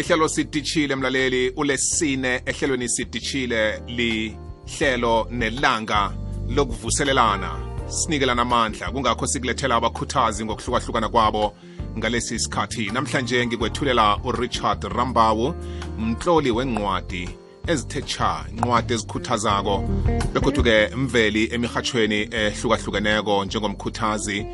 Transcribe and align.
lihlelo 0.00 0.28
sidishile 0.28 0.96
mlaleli 0.96 1.50
ulesine 1.56 2.42
ehlelweni 2.46 2.88
sidishile 2.88 3.82
lihlelo 3.86 5.26
nelanga 5.30 6.12
lokuvuselelana. 6.48 7.50
Sinikelana 7.88 8.42
amandla 8.42 8.90
kungakho 8.90 9.26
sikulethela 9.26 9.76
abakhuthazi 9.76 10.44
ngokuhlukahlukana 10.44 11.08
kwabo 11.08 11.54
ngalesi 11.98 12.38
sikhathi 12.38 12.90
namhlanje 12.90 13.46
ngikwethulela 13.46 14.18
urichard 14.24 14.84
rambawu 14.84 15.54
mtloli 15.98 16.50
wencwadi 16.50 17.28
ezithe 17.66 18.02
cha 18.02 18.44
incwadi 18.52 18.94
ezikhuthazako. 18.94 19.84
Begodwa-ke 20.32 20.96
mveli 20.96 21.44
emirhatshweni 21.54 22.28
ehlukahlukeneko 22.30 23.44
njengomkhuthazi 23.44 24.46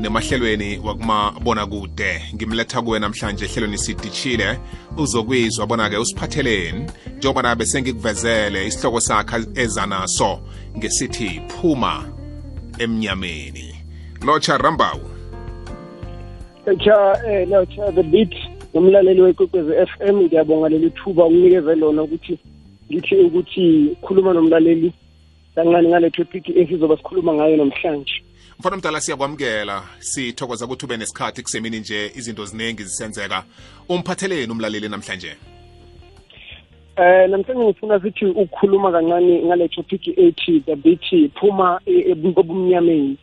nemahlelweni 0.00 0.80
wakumabonakude. 0.84 2.22
Ngimletha 2.34 2.82
kuwe 2.82 2.98
namhlanje 2.98 3.44
ehlelweni 3.44 3.78
sidishile 3.78 4.58
uzokwizwa 4.96 5.66
bona-ke 5.66 5.96
usiphatheleni 5.96 6.86
njengobana 7.16 7.56
besengikuvezele 7.56 8.66
isihloko 8.66 9.00
sakhe 9.00 9.36
ezanaso 9.54 10.40
ngesithi 10.76 11.40
phuma 11.48 12.04
emnyameni. 12.78 13.74
Lotsha 14.26 14.58
rambawu. 14.58 15.10
Echa 16.66 17.22
eh 17.26 17.48
lotsha 17.48 17.92
the 17.92 18.02
beat 18.02 18.34
umlaleli 18.74 19.22
wekwekwezi 19.22 19.72
FM 19.86 20.16
ngiyabonga 20.22 20.68
leli 20.68 20.90
thuba 20.90 21.24
ukunikeze 21.24 21.74
lona 21.74 22.02
ukuthi 22.02 22.38
ngithi 22.92 23.14
ukuthi 23.14 23.96
khuluma 24.02 24.32
nomlaleli 24.32 24.92
kancane 25.54 25.88
ngale 25.88 26.10
topic 26.10 26.48
esizoba 26.48 26.96
sikhuluma 26.96 27.34
ngayo 27.34 27.56
namhlanje. 27.56 28.27
Mfana 28.58 28.76
mdala 28.76 29.00
siyakwamukela 29.00 29.82
sithokoza 29.98 30.64
ukuthi 30.64 30.84
ube 30.86 30.96
nesikhathi 30.96 31.42
kusemini 31.42 31.80
nje 31.80 32.12
izinto 32.16 32.44
ziningi 32.44 32.82
zisenzeka. 32.82 33.44
Umphatheleni 33.88 34.52
umlaleli 34.52 34.88
namhlanje? 34.88 35.36
Eh 36.96 37.30
namhlanje 37.30 37.64
ngifuna 37.64 38.00
sithi 38.00 38.24
ukukhuluma 38.26 38.92
kancane 38.92 39.42
ngale 39.46 39.68
topic 39.68 40.08
ethi 40.08 40.60
the 40.66 40.76
beat 40.76 41.32
phuma 41.40 41.80
ebumnyameni. 41.86 43.16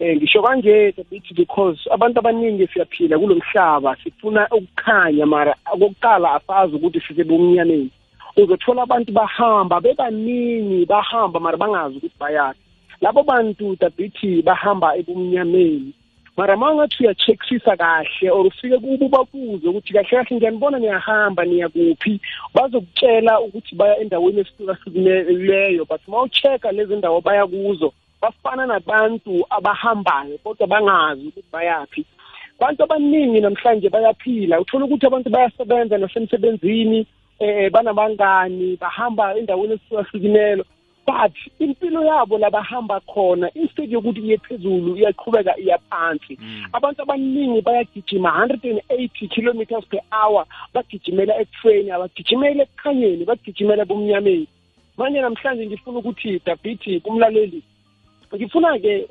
Eh 0.00 0.16
ngisho 0.16 0.42
kanje 0.42 0.92
the 0.96 1.04
beat 1.04 1.34
because 1.36 1.78
abantu 1.90 2.18
abaningi 2.18 2.66
siyaphila 2.66 3.18
kulomhlaba 3.18 3.96
sifuna 4.04 4.48
ukukhanya 4.50 5.26
mara 5.26 5.54
okokuqala 5.72 6.34
asazi 6.34 6.76
ukuthi 6.76 7.00
sise 7.00 7.24
bomnyameni 7.24 7.90
uzothola 8.36 8.82
abantu 8.82 9.12
bahamba 9.12 9.80
bebaningi 9.80 10.86
bahamba 10.86 11.40
mara 11.40 11.56
bangazi 11.56 11.96
ukuthi 11.96 12.18
bayaphi. 12.18 12.71
Labo 13.02 13.22
bantu 13.22 13.76
dabithi 13.80 14.42
bahamba 14.42 14.96
ebumnyameni. 14.96 15.92
Mara 16.36 16.56
ma 16.56 16.70
ungathi 16.70 17.02
uya-checksisa 17.04 17.76
kahle 17.76 18.30
or 18.30 18.46
ufike 18.46 18.78
kubo 18.78 19.08
bakuze 19.08 19.68
ukuthi 19.68 19.92
kahle 19.92 20.08
kahle 20.08 20.36
ngiyanibona 20.36 20.78
niyahamba 20.78 21.44
niya 21.44 21.68
kuphi 21.68 22.20
bazokutshela 22.54 23.40
ukuthi 23.40 23.74
baya 23.74 23.98
endaweni 23.98 24.40
esihlukahlukileyo 24.40 25.84
but 25.84 26.00
ma 26.08 26.22
ucheck-a 26.22 26.72
lezi 26.72 26.96
ndawo 26.96 27.20
baya 27.20 27.46
kuzo 27.46 27.92
bafana 28.22 28.66
nabantu 28.66 29.44
abahambayo 29.50 30.38
kodwa 30.38 30.66
bangazi 30.66 31.26
ukuthi 31.26 31.52
bayaphi. 31.52 32.06
Abantu 32.58 32.82
abaningi 32.84 33.40
namhlanje 33.40 33.88
bayaphila 33.88 34.60
uthola 34.60 34.84
ukuthi 34.84 35.06
abantu 35.06 35.30
bayasebenza 35.30 35.98
nasemsebenzini 35.98 37.06
eh 37.40 37.70
banabangani 37.70 38.76
bahamba 38.80 39.34
endaweni 39.36 39.74
esihlukahlukileyo 39.74 40.64
but 41.06 41.32
impilo 41.58 42.04
yabo 42.04 42.38
labahamba 42.38 43.00
khona 43.00 43.50
instead 43.54 43.90
yokuthi 43.92 44.20
iye 44.20 44.38
phezulu 44.38 44.96
iyaqhubeka 44.96 45.58
iya 45.58 45.78
phansi. 45.90 46.38
Abantu 46.72 47.02
abaningi 47.02 47.60
bayagijima 47.60 48.30
180 48.46 49.28
kilometers 49.28 49.84
per 49.86 50.00
hour 50.12 50.46
bagijimela 50.74 51.40
etrain 51.40 51.90
abagijimela 51.90 52.62
ekukhanyeni 52.62 53.24
bagijimela 53.24 53.84
bomnyameni 53.84 54.46
manje 54.96 55.20
namhlanje 55.20 55.66
ngifuna 55.66 55.98
ukuthi 55.98 56.40
dabithi 56.46 57.00
kumlaleli 57.00 57.62
ngifuna-ke 58.34 59.06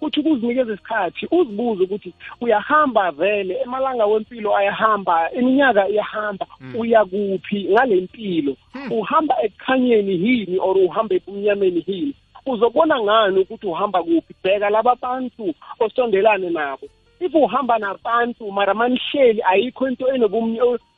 uthi 0.00 0.20
ukuzinikeza 0.20 0.72
isikhathi 0.72 1.26
uzibuze 1.30 1.82
ukuthi 1.84 2.12
uyahamba 2.40 3.10
vele 3.10 3.60
emalanga 3.64 4.06
wempilo 4.06 4.56
ayahamba 4.56 5.32
iminyaka 5.32 5.88
iyahamba 5.88 6.46
uya 6.78 7.04
kuphi 7.04 7.68
ngale 7.72 7.96
mpilo 8.00 8.56
uhamba 8.90 9.34
ekukhanyeni 9.42 10.14
yini 10.24 10.58
or 10.58 10.76
uhamba 10.78 11.14
ebumnyameni 11.14 11.84
yini? 11.86 12.14
Uzobona 12.46 13.00
ngani 13.00 13.40
ukuthi 13.40 13.66
uhamba 13.66 14.02
kuphi? 14.02 14.34
Bheka 14.44 14.70
laba 14.70 14.94
bantu 14.94 15.54
osondelane 15.80 16.50
nabo. 16.50 16.86
If 17.20 17.34
uhamba 17.34 17.78
nabantu 17.78 18.52
mara 18.52 18.74
manihleli 18.74 19.42
ayikho 19.42 19.88
into 19.88 20.06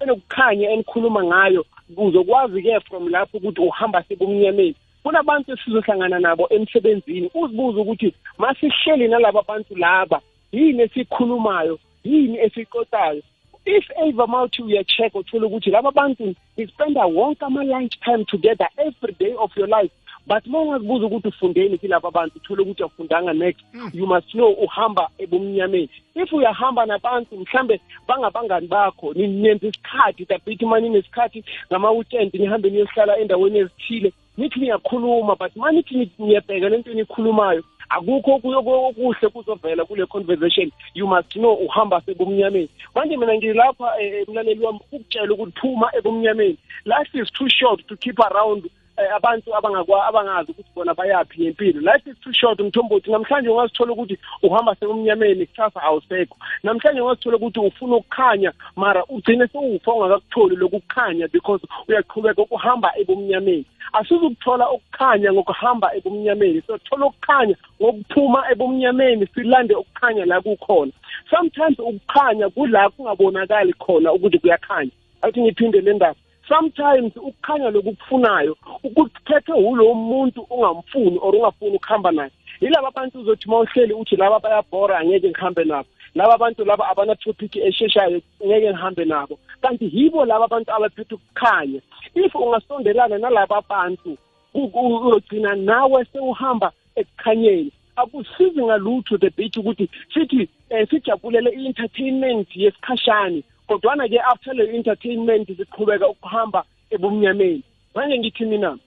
enokukhanya 0.01 0.71
enikhuluma 0.71 1.25
ngayo 1.25 1.65
uzokwazi-ke 1.97 2.81
from 2.81 3.09
lapho 3.09 3.39
ukuthi 3.39 3.61
uhamba 3.61 4.03
sebumnyameni. 4.03 4.77
Kunabantu 5.03 5.53
esizohlangana 5.53 6.19
nabo 6.19 6.49
emsebenzini 6.51 7.31
uzibuze 7.35 7.81
ukuthi 7.81 8.15
masihleli 8.39 9.09
nalaba 9.09 9.43
bantu 9.49 9.77
laba 9.77 10.21
yini 10.53 10.83
esikhulumayo 10.83 11.79
yini 12.05 12.39
esixoxayo? 12.39 13.23
If 13.67 13.85
ever 14.03 14.27
mawuthi 14.27 14.63
uya-check 14.63 15.15
uthole 15.15 15.47
ukuthi 15.47 15.71
laba 15.71 15.91
bantu 15.91 16.35
nispenda 16.57 17.07
wonke 17.07 17.45
ama-lunch 17.45 18.01
time 18.05 18.25
together 18.25 18.69
every 18.79 19.15
day 19.19 19.35
of 19.39 19.51
your 19.57 19.69
life. 19.69 19.93
But 20.27 20.47
ma 20.47 20.59
ungazibuza 20.59 21.07
ukuthi 21.07 21.29
ufundeni 21.29 21.79
kilaba 21.79 22.11
bantu 22.11 22.37
uthole 22.37 22.63
ukuthi 22.63 22.83
awufundanga 22.83 23.33
next. 23.33 23.65
You 23.93 24.07
must 24.07 24.31
know 24.35 24.53
uhamba 24.53 25.09
ebumnyameni. 25.19 25.91
If 26.15 26.33
uyahamba 26.33 26.87
nabantu 26.87 27.37
mhlambe 27.37 27.81
bangabangani 28.09 28.67
bakho 28.67 29.13
nenza 29.15 29.67
isikhathi 29.67 30.25
dabithi 30.25 30.65
uma 30.65 30.81
ninesikhathi 30.81 31.45
ngama-weekend 31.73 32.35
nihambe 32.35 32.71
niyohlala 32.71 33.19
endaweni 33.19 33.59
ezithile 33.59 34.13
nithi 34.39 34.61
niyakhuluma 34.61 35.37
but 35.39 35.57
ma 35.57 35.71
nithi 35.73 36.11
niyabheka 36.19 36.69
lento 36.69 36.91
enikhulumayo 36.91 37.63
akukho 37.91 38.41
okuhle 38.41 39.29
kuzovela 39.29 39.85
kule 39.85 40.07
conversation. 40.07 40.71
You 40.95 41.07
must 41.07 41.35
know 41.35 41.57
uhamba 41.57 42.01
sebumnyameni. 42.07 42.69
Manje 42.95 43.17
mina 43.17 43.35
ngilapha 43.35 43.99
emlaleli 43.99 44.65
wami 44.65 44.81
ukutshela 44.93 45.35
ukuthi 45.35 45.61
phuma 45.61 45.91
ebumnyameni. 45.99 46.57
Life 46.85 47.11
is 47.15 47.31
too 47.31 47.49
short 47.49 47.87
to 47.89 47.97
keep 47.97 48.19
around. 48.19 48.71
Abantu 49.09 49.57
abangakwa 49.57 50.07
abangazi 50.07 50.51
ukuthi 50.51 50.71
bona 50.75 50.95
bayaphi 50.95 51.43
ngempilo. 51.43 51.81
Life 51.81 52.11
is 52.11 52.17
too 52.21 52.33
short 52.33 52.61
mthombothi. 52.61 53.11
Namhlanje 53.11 53.49
ungazithola 53.49 53.93
ukuthi 53.93 54.19
uhamba 54.43 54.75
sebumnyameni 54.75 55.47
kusasa 55.47 55.83
awusekho. 55.83 56.37
Namhlanje 56.63 57.01
ungazithola 57.01 57.37
ukuthi 57.37 57.61
ufuna 57.61 57.97
ukukhanya 57.97 58.53
mara 58.77 59.05
ugcine 59.05 59.47
sewufa 59.47 59.93
ungakakutholi 59.93 60.57
lokukhanya 60.57 61.29
because 61.29 61.63
uyaqhubeka 61.89 62.43
ukuhamba 62.43 62.93
ebumnyameni. 63.01 63.65
Asizukuthola 63.93 64.71
ukukhanya 64.71 65.33
ngokuhamba 65.33 65.95
ebumnyameni. 65.97 66.63
Sothola 66.67 67.07
ukukhanya 67.07 67.57
ngokuphuma 67.83 68.51
ebumnyameni 68.53 69.27
silande 69.35 69.75
ukukhanya 69.75 70.25
la 70.25 70.41
kukhona. 70.41 70.93
Sometimes 71.31 71.79
ukukhanya 71.79 72.49
kula 72.49 72.91
kungabonakali 72.91 73.73
khona 73.73 74.13
ukuthi 74.13 74.39
kuyakhanya. 74.39 74.91
Athi 75.23 75.41
ngiphinde 75.41 75.81
le 75.81 75.95
ndaba 75.95 76.17
sometimes 76.51 77.17
ukukhanya 77.17 77.71
lokukufunayo 77.71 78.57
ukuphethwe 78.85 79.55
ulo 79.55 79.95
muntu 79.95 80.41
ungamfuni 80.51 81.19
or 81.23 81.35
ungafuni 81.37 81.77
ukuhamba 81.77 82.11
naye. 82.13 82.31
Yilaba 82.61 82.91
bantu 82.91 83.21
uzothi 83.21 83.49
uma 83.49 83.59
uhleli 83.61 83.95
uthi 83.95 84.17
laba 84.17 84.41
bayabhora 84.41 84.99
angeke 84.99 85.29
ngihambe 85.31 85.65
nabo. 85.65 85.89
Laba 86.15 86.39
bantu 86.39 86.65
laba 86.65 86.89
abana-topic 86.89 87.57
esheshayo 87.57 88.21
ngeke 88.47 88.71
ngihambe 88.71 89.05
nabo. 89.05 89.39
Kanti 89.63 89.91
yibo 89.93 90.25
laba 90.25 90.49
bantu 90.49 90.73
abaphethe 90.73 91.15
ukukhanya. 91.15 91.81
If 92.15 92.35
ungasondelana 92.35 93.19
nalaba 93.19 93.63
bantu 93.69 94.17
uyogcina 94.55 95.55
nawe 95.55 96.05
sewuhamba 96.13 96.73
ekukhanyeni. 96.97 97.73
Akusizi 97.97 98.63
ngalutho 98.63 99.19
the 99.19 99.31
bit 99.31 99.57
ukuthi 99.57 99.89
sithi 100.15 100.49
um 100.71 100.87
sijabulele 100.87 101.51
i-entertainment 101.51 102.49
yesikhashane 102.57 103.43
kodwana-ke 103.71 104.19
after 104.19 104.53
le 104.55 104.65
entertainment 104.75 105.47
siqhubeka 105.57 106.09
ukuhamba 106.09 106.65
ebumnyameni. 106.91 107.63
Manje 107.95 108.19
ngithi 108.19 108.45
mina 108.45 108.79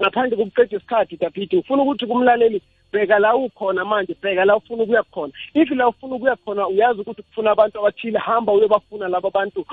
ngaphandle 0.00 0.36
kokuqeda 0.36 0.76
isikhathi 0.76 1.16
daphiti 1.16 1.56
ngifuna 1.56 1.82
ukuthi 1.82 2.06
kumlaleli 2.06 2.62
bheka 2.92 3.18
la 3.18 3.34
ukhona 3.36 3.84
manje 3.84 4.14
bheka 4.22 4.44
la 4.44 4.56
ufuna 4.56 4.82
ukuya 4.82 5.02
khona. 5.02 5.32
If 5.54 5.70
la 5.70 5.88
ufuna 5.88 6.14
ukuya 6.14 6.36
khona 6.36 6.68
uyazi 6.68 7.00
ukuthi 7.00 7.22
kufuna 7.22 7.50
abantu 7.50 7.78
abathile 7.78 8.18
hamba 8.18 8.52
uyobafuna 8.52 9.08
laba 9.08 9.30
bantu. 9.30 9.66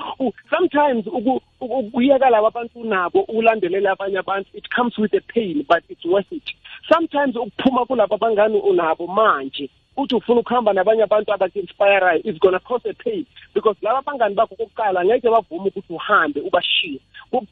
Sometimes 0.50 1.06
ukuyeka 1.60 2.30
laba 2.30 2.50
bantu 2.50 2.84
nabo 2.84 3.20
ukulandelela 3.20 3.92
abanye 3.92 4.18
abantu 4.18 4.50
it 4.54 4.68
comes 4.74 4.98
with 4.98 5.14
a 5.14 5.20
pain 5.20 5.64
but 5.68 5.84
it's 5.88 6.04
worth 6.04 6.32
it. 6.32 6.50
Sometimes 6.92 7.36
ukuphuma 7.36 7.86
kulaba 7.86 8.18
bangani 8.18 8.58
unabo 8.58 9.06
manje 9.06 9.70
uthi 9.96 10.14
ufuna 10.14 10.40
ukuhamba 10.40 10.72
nabanye 10.72 11.02
abantu 11.02 11.32
abaku-inspirayo 11.32 12.20
it's 12.24 12.38
gonna 12.38 12.60
cost 12.60 12.86
a 12.86 12.94
pain 12.94 13.26
because 13.54 13.76
laba 13.82 14.02
bangani 14.02 14.34
bakho 14.34 14.54
kokuqala 14.56 15.04
ngeke 15.04 15.28
bavume 15.30 15.68
ukuthi 15.68 15.92
uhambe 15.92 16.40
ubashiye. 16.40 17.00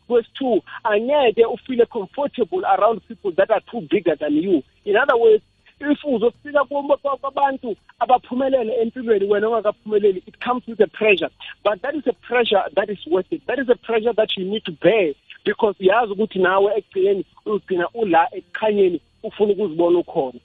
Kwesi-two 0.08 0.62
angeke 0.84 1.44
ufile 1.46 1.87
comfortable 1.87 2.64
around 2.66 3.00
people 3.08 3.32
that 3.32 3.50
are 3.50 3.60
too 3.70 3.81
bigger 3.90 4.16
than 4.16 4.34
you. 4.34 4.62
In 4.84 4.96
other 4.96 5.16
words 5.16 5.42
if 5.81 6.04
uzofika 6.04 6.64
kubo- 6.64 6.96
kwabantu 6.96 7.76
abaphumelele 7.98 8.75
empilweni 8.82 9.26
wena 9.26 9.48
ongakaphumeleli 9.48 10.22
it 10.26 10.38
comes 10.44 10.62
with 10.66 10.81
a 10.81 10.87
pressure. 10.87 11.31
But 11.64 11.81
that 11.82 11.94
is 11.94 12.06
a 12.06 12.12
pressure 12.12 12.62
that 12.76 12.90
is 12.90 12.98
worth 13.06 13.32
it. 13.32 13.46
That 13.46 13.58
is 13.58 13.69
a 13.69 13.76
pressure 13.76 14.12
that 14.12 14.37
you 14.37 14.44
need 14.44 14.64
to 14.64 14.72
bear 14.72 15.14
because 15.44 15.76
yazi 15.81 16.12
ukuthi 16.12 16.38
nawe 16.38 16.72
ekugcineni 16.76 17.25
uzigcina 17.46 17.88
ula 17.94 18.28
ekukhanyeni 18.32 19.00
ufuna 19.22 19.52
ukuzibona 19.52 19.98
ukhona. 19.98 20.38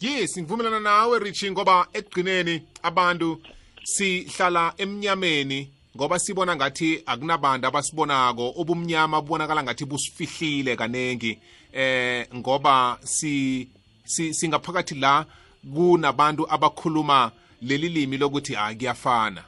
Yes 0.00 0.38
ngivumelana 0.38 0.80
nawe 0.80 1.18
richi 1.18 1.50
ngoba 1.50 1.86
ekugcineni 1.92 2.62
abantu 2.82 3.40
sihlala 3.84 4.74
emnyameni 4.78 5.70
ngoba 5.96 6.18
sibona 6.18 6.56
ngathi 6.56 7.02
akunabantu 7.06 7.66
abasibonako. 7.66 8.48
Ubumnyama 8.50 9.20
bubonakala 9.20 9.62
ngathi 9.62 9.84
busifihlile 9.84 10.76
kanengi 10.76 11.38
eh 11.72 12.26
ngoba 12.34 12.98
si, 13.04 13.68
si 14.04 14.34
singaphakathi 14.34 14.94
la 14.94 15.26
kunabantu 15.74 16.46
abakhuluma 16.50 17.32
leli 17.62 17.88
limi 17.88 18.16
lokuthi 18.18 18.54
ha 18.54 18.74
kuyafana 18.74 19.44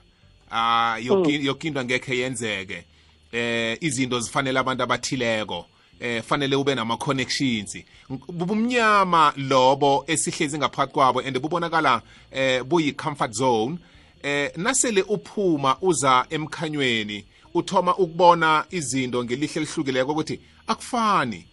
ah 0.50 0.96
yoki- 1.00 1.44
yoke 1.44 1.68
into 1.68 1.80
angekhe 1.80 2.18
yenzeke 2.18 2.84
eh 3.32 3.76
izinto 3.80 4.20
zifanele 4.20 4.58
abantu 4.58 4.82
abathileko. 4.82 5.66
Eh 6.00 6.22
fanele 6.22 6.56
ube 6.56 6.74
nama 6.74 6.96
connections 6.96 7.76
bubumnyama 8.08 9.32
lobo 9.36 10.04
esihlezi 10.06 10.58
ngaphakathi 10.58 10.92
kwabo 10.92 11.20
and 11.20 11.38
bubonakala 11.38 12.02
eh 12.32 12.62
buyi 12.62 12.92
comfort 12.92 13.32
zone. 13.32 13.78
Eh 14.22 14.50
nasele 14.56 15.02
uphuma 15.02 15.76
uza 15.80 16.26
emkhanyweni 16.30 17.24
uthoma 17.54 17.96
ukubona 17.96 18.64
izinto 18.70 19.24
ngelihle 19.24 19.60
lihlukileko 19.60 20.12
ukuthi 20.12 20.40
akufani. 20.66 21.46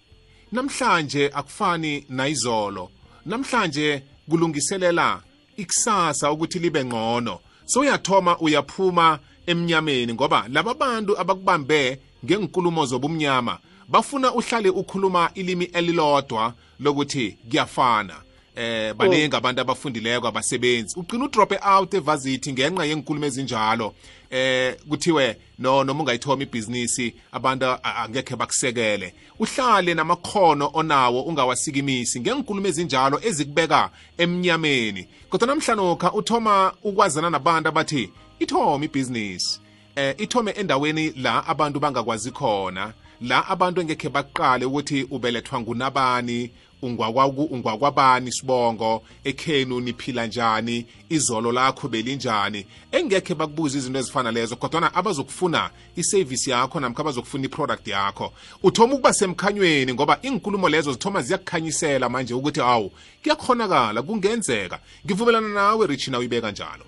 Namhlanje 0.52 1.32
akufani 1.34 2.06
nayizolo. 2.10 2.92
Namhlanje 3.26 4.04
kulungiselela 4.30 5.22
ikusasa 5.58 6.32
ukuthi 6.32 6.60
libe 6.60 6.86
ngcono. 6.86 7.40
So 7.66 7.80
uyathoma 7.80 8.38
uyaphuma 8.40 9.20
emnyameni 9.46 10.14
ngoba 10.14 10.46
laba 10.50 10.74
bantu 10.74 11.20
abakubambe 11.20 12.00
ngenkulumo 12.26 12.86
zobumnyama 12.86 13.60
bafuna 13.88 14.34
uhlale 14.34 14.70
ukhuluma 14.70 15.30
ilimi 15.36 15.66
elilodwa 15.66 16.54
lokuthi 16.80 17.38
kuyafana. 17.50 18.16
Eh 18.56 18.94
baningi 18.94 19.36
abantu 19.36 19.62
abafundileko 19.62 20.28
abasebenzi. 20.28 21.00
Ugcina 21.00 21.26
udrope 21.26 21.60
out 21.62 21.94
evasithi 21.94 22.54
ngenxa 22.54 22.86
yenkulumo 22.86 23.26
ezinjalo. 23.26 23.94
Eh 24.30 24.76
kuthiwe 24.90 25.38
no 25.60 25.84
noma 25.84 26.00
ungayithoma 26.00 26.44
ibhizinisi 26.44 27.14
abantu 27.32 27.66
angekhe 27.84 28.36
bakusekele. 28.36 29.14
Uhlale 29.40 29.94
namakhono 29.94 30.70
onawo 30.74 31.22
ungawasikimisi 31.22 32.20
ngenkulumo 32.20 32.68
ezinjalo 32.68 33.20
ezikubeka 33.24 33.90
emnyameni. 34.18 35.08
Kodwa 35.30 35.48
namhlanokha 35.48 36.14
uthoma 36.14 36.74
ukwazana 36.84 37.30
nabantu 37.30 37.70
abathi 37.70 38.12
ithoma 38.40 38.86
ibhizinisi. 38.86 39.60
Eh 39.96 40.16
ithome 40.18 40.52
endaweni 40.52 41.14
la 41.18 41.48
abantu 41.48 41.80
bangakwazi 41.80 42.32
khona 42.32 42.94
la 43.22 43.48
abantu 43.48 43.82
engekhe 43.82 44.10
baqale 44.10 44.66
ukuthi 44.66 45.08
ubelethwa 45.12 45.62
ngunabani 45.62 46.52
ungwakwabani 46.82 48.32
sibongo 48.32 49.04
ekhenu 49.24 49.80
niphila 49.80 50.26
njani 50.26 50.86
izolo 51.10 51.52
lakho 51.52 51.88
belinjani? 51.88 52.66
Engekhe 52.92 53.36
bakubuza 53.36 53.78
izinto 53.78 54.00
ezifana 54.00 54.32
lezo 54.32 54.56
kodwana 54.56 54.94
abazokufuna 54.94 55.70
isevisi 55.96 56.50
yakho 56.50 56.80
namkha 56.80 57.02
abazokufuna 57.02 57.46
iproduct 57.46 57.88
yakho 57.88 58.34
uthoma 58.64 58.94
ukuba 58.94 59.14
semkhanyweni 59.14 59.94
ngoba 59.94 60.20
inkulumo 60.22 60.70
lezo 60.70 60.92
zithoma 60.92 61.22
ziyakukhanyisela 61.22 62.10
manje 62.10 62.34
ukuthi 62.34 62.60
hawu 62.60 62.92
kuyakhonakala 63.24 64.02
kungenzeka. 64.02 64.80
Ngivumelana 65.06 65.48
nawe 65.48 65.88
richina 65.88 66.20
uyibeka 66.20 66.52
njalo. 66.52 66.86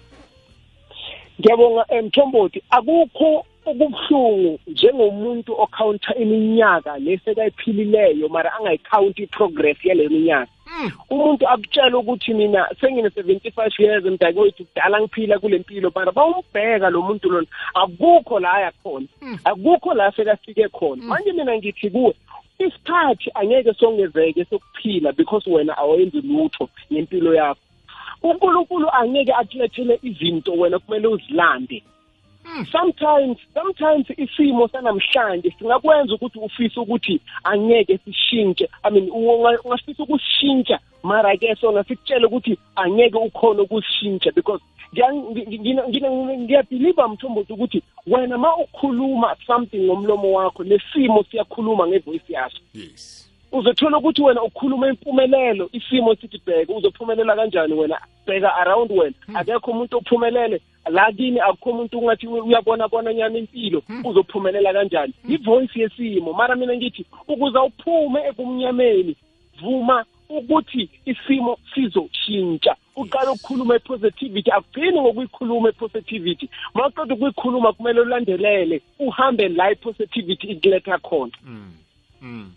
Ngiyabonga 1.40 1.86
mthomboti 2.04 2.64
akukho 2.70 3.46
okubuhlungu 3.70 4.60
njengomuntu 4.68 5.52
okhawunta 5.64 6.16
iminyaka 6.16 6.98
lesekayiphilileyo 6.98 8.30
mara 8.30 8.54
angayikhawunti 8.54 9.24
i-progress 9.24 9.86
yaleyo 9.86 10.10
minyaka. 10.10 10.52
Umuntu 11.10 11.48
akutshela 11.48 11.98
ukuthi 11.98 12.34
mina 12.34 12.68
sengine-75 12.82 13.82
years 13.84 14.06
mntakwethu 14.06 14.66
kudala 14.66 15.02
ngiphila 15.02 15.40
kule 15.40 15.58
mpilo 15.60 15.92
mara 15.96 16.12
bawumbheka 16.12 16.90
lo 16.90 17.02
muntu 17.02 17.30
lona. 17.30 17.48
Akukho 17.74 18.40
la 18.40 18.54
aya 18.54 18.72
khona 18.84 19.08
akukho 19.44 19.94
la 19.94 20.12
sekafike 20.12 20.68
khona. 20.68 21.04
Manje 21.04 21.32
mina 21.32 21.58
ngithi 21.58 21.90
kuwe 21.90 22.14
isikhathi 22.60 23.32
angeke 23.34 23.74
songezeke 23.74 24.46
sokuphila 24.46 25.12
because 25.12 25.50
wena 25.50 25.78
awenzi 25.78 26.22
lutho 26.22 26.70
ngempilo 26.92 27.36
yakho. 27.36 27.62
Unkulunkulu 28.24 28.90
angeke 28.92 29.34
akulethele 29.34 30.00
izinto 30.04 30.52
wena 30.54 30.80
kumele 30.80 31.08
uzilande. 31.08 31.84
Sometimes 32.72 33.38
sometimes 33.54 34.06
isimo 34.18 34.68
sanamhlanje 34.68 35.54
singakwenza 35.60 36.14
ukuthi 36.16 36.40
ufise 36.40 36.80
ukuthi 36.80 37.22
angeke 37.44 37.98
sishintshe. 37.98 38.70
I 38.84 38.92
mean 38.92 39.10
unga- 39.10 39.62
ungafisa 39.64 40.04
ukushintsha 40.04 40.80
mara 41.04 41.38
ke 41.38 41.56
sona 41.56 41.84
sikutshele 41.84 42.26
ukuthi 42.26 42.58
angeke 42.76 43.18
ukhona 43.18 43.62
ukushintsha 43.62 44.32
because 44.32 44.62
ngiya- 44.94 45.14
ngi- 45.14 45.60
ngina- 45.60 45.88
ngina- 45.88 46.38
ngiyabhiliva 46.38 47.08
mthombothi 47.08 47.54
ukuthi 47.54 47.82
wena 48.08 48.38
ma 48.38 48.56
ukhuluma 48.58 49.36
something 49.48 49.78
ngomlomo 49.86 50.32
wakho 50.34 50.64
nesimo 50.64 51.24
siyakhuluma 51.32 51.88
ngevoice 51.88 52.34
yaso 52.34 52.58
yes. 52.74 53.24
Uzothola 53.52 53.98
ukuthi 53.98 54.22
wena 54.22 54.44
ukhuluma 54.44 54.88
impumelelo 54.88 55.70
isimo 55.72 56.16
sithi 56.16 56.42
bheka 56.46 56.74
uzophumelela 56.74 57.36
kanjani 57.36 57.74
wena? 57.74 57.98
Bheka 58.26 58.56
around 58.56 58.92
wena. 58.92 59.14
Akekho 59.34 59.72
umuntu 59.72 59.98
ophumelele 59.98 60.62
la 60.90 61.12
kini 61.12 61.40
akukho 61.40 61.70
umuntu 61.70 62.00
ungathi 62.00 62.28
uyabona 62.28 62.88
bona 62.88 63.14
nyana 63.14 63.38
impilo 63.38 63.84
uzophumelela 64.04 64.74
kanjani? 64.74 65.14
Ivoice 65.30 65.80
yesimo. 65.80 66.34
Mara 66.34 66.56
mina 66.56 66.76
ngithi 66.76 67.06
ukuze 67.28 67.60
uphume 67.60 68.20
ebumnyameni 68.30 69.16
vuma 69.62 70.06
ukuthi 70.30 70.90
isimo 71.06 71.58
sizoshintsha 71.74 72.76
uqala 72.96 73.32
ukukhuluma 73.32 73.76
i-positivity 73.76 74.52
akugcini 74.52 75.02
ngokuyikhuluma 75.02 75.70
i-positivity 75.70 76.50
ma 76.74 76.88
uqeda 76.88 77.14
ukuyikhuluma 77.14 77.74
kumele 77.74 78.02
ulandelele 78.02 78.82
uhambe 79.00 79.50
la 79.50 79.72
i-positivity 79.72 80.48
ikuletha 80.48 80.98
khona. 80.98 81.32
Mm. 82.22 82.52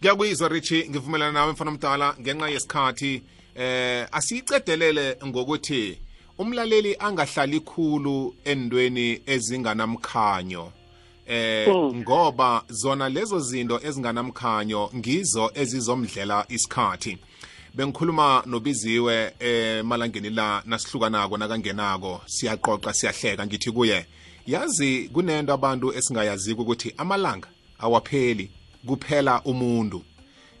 Ngiyakuyizwa 0.00 0.48
Richi 0.48 0.90
ngivumelana 0.90 1.32
nawe 1.32 1.52
mfana 1.52 1.70
omdala 1.70 2.14
ngenxa 2.20 2.48
yesikhathi 2.48 3.22
eh 3.56 4.06
asiyicedelele 4.12 5.16
ngokuthi 5.26 5.98
umlaleli 6.38 6.96
angahlali 6.98 7.60
khulu 7.60 8.34
endweni 8.44 9.20
ezinganamkhanyo. 9.26 10.72
Eh 11.26 11.68
ngoba 11.94 12.64
zona 12.68 13.08
lezo 13.08 13.40
zinto 13.40 13.80
ezinganamkhanyo 13.82 14.90
ngizo 14.96 15.50
ezizomdlela 15.54 16.46
isikhathi. 16.48 17.18
Bengikhuluma 17.74 18.42
nobiziwe 18.46 19.34
emalangeni 19.38 20.30
la 20.30 20.62
nasihlukanako 20.66 21.36
nakangenako 21.36 22.20
siyaqoqa 22.26 22.92
siyahleka 22.92 23.46
ngithi 23.46 23.70
kuye 23.70 24.06
yazi 24.46 25.10
kunento 25.12 25.52
abantu 25.52 25.92
esingayaziko 25.92 26.62
ukuthi 26.62 26.94
amalanga 26.96 27.48
awapheli 27.78 28.50
kuphela 28.86 29.42
umuntu. 29.44 30.02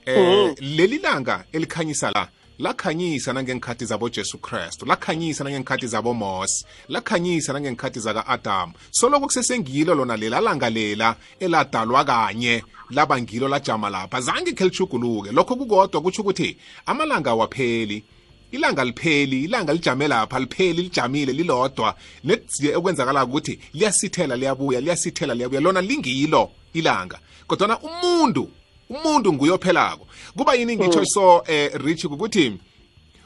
Eh 0.06 0.54
leli 0.60 0.98
langa 0.98 1.44
elikhanyisa 1.52 2.10
la 2.10 2.28
lakhanyisa 2.58 3.32
nangeenkhathi 3.32 3.84
zabo 3.84 4.08
Jesu 4.08 4.38
Kristu. 4.38 4.86
Lakhanyisa 4.86 5.44
nangeenkhathi 5.44 5.86
zabo 5.86 6.14
Mose. 6.14 6.66
Lakhanyisa 6.88 7.52
nangeenkhathi 7.52 8.00
zaka 8.00 8.26
Adam 8.26 8.72
soloko 8.90 9.26
kusesengilo 9.26 9.94
lona 9.94 10.16
lela 10.16 10.40
langa 10.40 10.70
lela 10.70 11.16
eladalwa 11.40 12.04
kanye 12.04 12.64
laba 12.90 13.20
ngilo 13.20 13.48
lajama 13.48 13.90
lapha. 13.90 14.20
Zange 14.20 14.52
khelishuguluke 14.52 15.32
lokho 15.32 15.56
kukodwa 15.56 16.00
kutsho 16.00 16.22
ukuthi 16.22 16.56
amalanga 16.86 17.30
awapheli 17.30 18.04
ilanga 18.52 18.84
lipheli 18.84 19.44
ilanga 19.44 19.72
lijame 19.72 20.08
lapha 20.08 20.38
lipheli 20.38 20.82
lijamile 20.82 21.32
lilodwa. 21.32 21.94
Nethi 22.24 22.74
okwenzakala 22.74 23.24
ukuthi 23.24 23.58
liyasithela 23.72 24.36
liyabuya 24.36 24.80
liyasithela 24.80 25.34
liyabuya. 25.34 25.60
Lona 25.60 25.80
lingilo 25.80 26.50
ilanga. 26.72 27.18
Kodwana 27.46 27.78
umuntu 27.80 28.48
umuntu 28.90 29.32
nguyophelako. 29.32 30.06
Kuba 30.36 30.54
yini 30.54 30.76
ngitsho 30.76 31.04
so 31.04 31.42
eh, 31.46 31.70
rich 31.84 32.04
ukuthi 32.04 32.58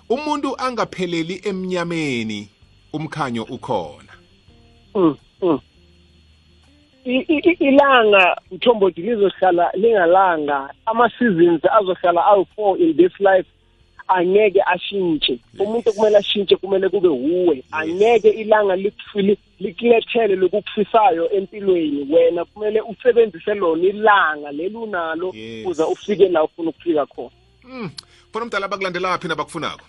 umuntu 0.09 0.55
angapheleli 0.61 1.41
emnyameni 1.45 2.49
umkhanyo 2.93 3.43
ukhona. 3.43 4.13
Mm, 4.95 5.17
mm. 5.43 5.59
I- 7.05 7.25
i- 7.29 7.57
ilanga 7.61 8.37
mthombothi 8.51 9.03
lizohlala 9.03 9.71
lingalanga 9.75 10.71
ama-seasons 10.87 11.61
azohlala 11.65 12.25
awu-four 12.25 12.79
in 12.79 12.97
this 12.97 13.13
life. 13.21 13.49
Angeke 14.09 14.63
ashintshe. 14.67 15.39
Umuntu 15.59 15.91
okumele 15.91 16.17
ashintshe 16.17 16.57
kumele 16.57 16.89
kube 16.89 17.09
wuwe. 17.09 17.63
Angeke 17.73 18.29
ilanga 18.31 18.77
likufili- 18.77 19.39
likulethele 19.61 20.37
lokukufisayo 20.37 21.31
empilweni. 21.33 22.07
Wena 22.15 22.45
kumele 22.45 22.81
usebenzise 22.81 23.55
lona 23.55 23.83
ilanga 23.85 24.53
leli 24.53 24.77
unalo 24.77 25.33
Yes. 25.35 25.67
uze 25.67 25.83
ufike 25.83 26.29
la 26.29 26.45
ufuna 26.45 26.71
ukufika 26.71 27.07
khona. 27.07 27.31
Fona 28.33 28.45
umdala 28.45 28.69
bakulandelaphi 28.69 29.29
nabakufunako? 29.29 29.85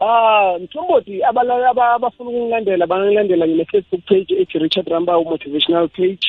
Ah, 0.00 0.58
mthombothi 0.58 1.22
abala- 1.22 1.68
aba- 1.70 1.94
abafuna 1.94 2.30
ukungilandela 2.30 2.86
bangilandela 2.86 3.46
ngine-Facebook 3.46 4.02
page 4.06 4.34
ethi 4.40 4.58
Richard 4.58 4.88
Rambau 4.88 5.24
motivational 5.24 5.88
page. 5.88 6.26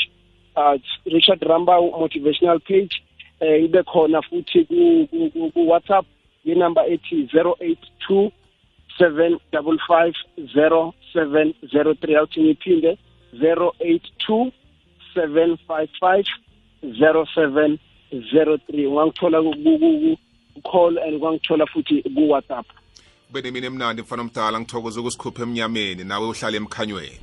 Uh, 0.55 0.75
it's 0.75 0.87
Richard 1.13 1.41
Rambau 1.41 1.91
motivational 1.99 2.59
page. 2.59 3.01
Eh 3.41 3.63
ibe 3.65 3.83
khona 3.83 4.21
futhi 4.21 4.63
ku 4.65 5.07
ku- 6.45 6.45
ku- 6.45 6.45
ku 6.45 6.45
WhatsApp 6.45 6.47
inumber 6.51 6.85
ethi 6.93 7.15
082 7.33 8.31
755 8.99 10.13
0703 10.43 12.15
awuthi 12.17 12.41
ngiphinde 12.41 12.97
082 13.33 14.51
755 15.15 16.25
0703 16.83 18.85
ungangithola 18.87 19.41
ku 19.41 19.51
ku- 19.63 19.79
ku- 19.79 20.17
ku 20.53 20.61
call 20.71 20.97
and 20.99 21.13
ungangithola 21.15 21.65
futhi 21.67 22.01
ku 22.03 22.29
WhatsApp. 22.29 22.65
Kube 23.27 23.41
nemini 23.41 23.65
emnandi 23.67 24.01
mfana 24.01 24.21
omdala 24.21 24.59
ngithokoza 24.59 24.99
ukusikhupha 25.01 25.43
emnyameni 25.43 26.03
nawe 26.03 26.27
uhlale 26.27 26.57
emkhanyweni. 26.57 27.19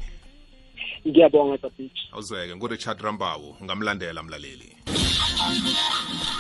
Ngiyabonga 1.09 1.59
tabhithi 1.59 2.01
awuzweke 2.13 2.57
ngurichard 2.57 3.01
rambawu 3.01 3.57
ngamlandela 3.65 4.23
mlaleli. 4.23 4.73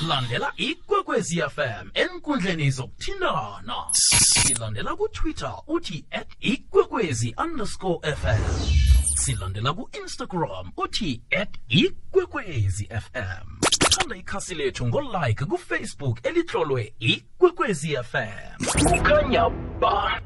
Landela 0.08 0.52
ikwekwezi 0.56 1.42
fm 1.42 1.90
enkundleni 1.94 2.70
zokuthindana 2.70 3.74
silandela 3.92 4.96
kutwitter 4.96 5.54
uthi 5.66 6.04
at 6.10 6.28
ikwekwezi 6.40 7.34
underscore 7.44 8.16
fm 8.16 8.66
silandela 9.16 9.72
ku-instagram 9.72 10.72
uthi 10.76 11.22
at 11.40 11.58
ikwekwezi 11.68 12.84
fm 12.86 13.46
thanda 13.90 14.16
ikhasi 14.16 14.54
lethu 14.54 14.86
ngolike 14.86 15.44
kufacebook 15.44 16.26
elitlolwe 16.26 16.94
ikwekwezi 16.98 17.96
fm 17.96 18.64
kukhanya 18.88 19.48
ba 19.80 20.22